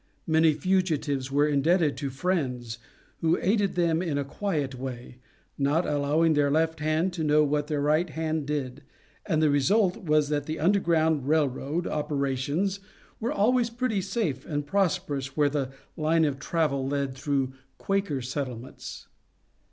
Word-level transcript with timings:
Many 0.25 0.53
fugitives 0.55 1.31
were 1.31 1.47
indebted 1.47 1.95
to 1.97 2.09
Friends 2.09 2.79
who 3.19 3.37
aided 3.39 3.75
them 3.75 4.01
in 4.01 4.17
a 4.17 4.23
quiet 4.25 4.73
way, 4.73 5.19
not 5.59 5.85
allowing 5.85 6.33
their 6.33 6.49
left 6.49 6.79
hand 6.79 7.13
to 7.13 7.23
know 7.23 7.43
what 7.43 7.67
their 7.67 7.81
right 7.81 8.09
hand 8.09 8.47
did, 8.47 8.81
and 9.27 9.43
the 9.43 9.51
result 9.51 9.97
was 9.97 10.29
that 10.29 10.49
Underground 10.59 11.27
Rail 11.27 11.47
Road 11.47 11.85
operations 11.85 12.79
were 13.19 13.31
always 13.31 13.69
pretty 13.69 14.01
safe 14.01 14.43
and 14.43 14.65
prosperous 14.65 15.37
where 15.37 15.49
the 15.51 15.69
line 15.95 16.25
of 16.25 16.39
travel 16.39 16.87
led 16.87 17.13
through 17.13 17.53
"Quaker 17.77 18.23
settlements." 18.23 19.07